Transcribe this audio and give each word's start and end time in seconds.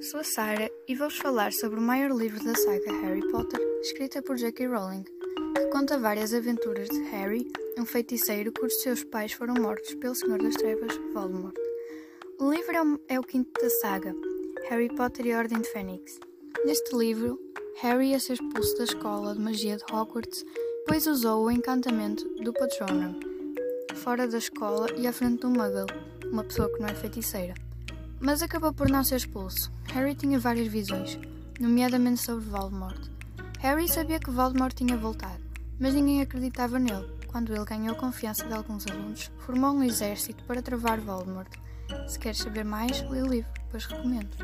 Sou 0.00 0.20
a 0.20 0.24
Sarah 0.24 0.70
e 0.88 0.94
vou-vos 0.94 1.18
falar 1.18 1.52
sobre 1.52 1.78
o 1.78 1.82
maior 1.82 2.10
livro 2.10 2.42
da 2.42 2.54
saga 2.54 2.90
Harry 3.02 3.20
Potter, 3.30 3.60
escrita 3.82 4.22
por 4.22 4.38
J.K. 4.38 4.66
Rowling, 4.66 5.04
que 5.54 5.66
conta 5.66 5.98
várias 5.98 6.32
aventuras 6.32 6.88
de 6.88 7.02
Harry, 7.10 7.46
um 7.78 7.84
feiticeiro 7.84 8.50
cujos 8.50 8.80
seus 8.80 9.04
pais 9.04 9.32
foram 9.32 9.52
mortos 9.60 9.94
pelo 9.96 10.14
Senhor 10.14 10.42
das 10.42 10.54
Trevas, 10.54 10.98
Voldemort. 11.12 11.54
O 12.38 12.50
livro 12.50 12.74
é 12.74 12.82
o, 12.82 13.00
é 13.08 13.20
o 13.20 13.22
quinto 13.22 13.52
da 13.60 13.68
saga, 13.68 14.16
Harry 14.70 14.88
Potter 14.88 15.26
e 15.26 15.32
a 15.32 15.38
Ordem 15.38 15.60
de 15.60 15.68
Fênix. 15.68 16.18
Neste 16.64 16.96
livro, 16.96 17.38
Harry 17.82 18.12
ia 18.12 18.20
ser 18.20 18.34
expulso 18.34 18.78
da 18.78 18.84
escola 18.84 19.34
de 19.34 19.40
magia 19.40 19.76
de 19.76 19.84
Hogwarts, 19.92 20.46
pois 20.86 21.06
usou 21.06 21.44
o 21.44 21.50
encantamento 21.50 22.26
do 22.42 22.54
Patronum, 22.54 23.20
fora 23.96 24.26
da 24.26 24.38
escola 24.38 24.86
e 24.96 25.06
à 25.06 25.12
frente 25.12 25.40
de 25.40 25.46
um 25.46 25.50
Muggle, 25.50 25.86
uma 26.32 26.42
pessoa 26.42 26.72
que 26.72 26.80
não 26.80 26.88
é 26.88 26.94
feiticeira. 26.94 27.52
Mas 28.20 28.42
acabou 28.42 28.70
por 28.70 28.90
não 28.90 29.02
ser 29.02 29.16
expulso. 29.16 29.72
Harry 29.94 30.14
tinha 30.14 30.38
várias 30.38 30.68
visões, 30.68 31.18
nomeadamente 31.58 32.20
sobre 32.20 32.44
Voldemort. 32.44 33.08
Harry 33.60 33.88
sabia 33.88 34.20
que 34.20 34.30
Voldemort 34.30 34.74
tinha 34.74 34.94
voltado, 34.94 35.42
mas 35.78 35.94
ninguém 35.94 36.20
acreditava 36.20 36.78
nele. 36.78 37.08
Quando 37.26 37.54
ele 37.54 37.64
ganhou 37.64 37.92
a 37.94 37.98
confiança 37.98 38.46
de 38.46 38.52
alguns 38.52 38.86
alunos, 38.86 39.30
formou 39.38 39.72
um 39.72 39.82
exército 39.82 40.44
para 40.44 40.60
travar 40.60 41.00
Voldemort. 41.00 41.48
Se 42.06 42.18
queres 42.18 42.38
saber 42.38 42.64
mais, 42.64 43.00
lê 43.08 43.22
o 43.22 43.26
livro, 43.26 43.50
pois 43.70 43.86
recomendo. 43.86 44.36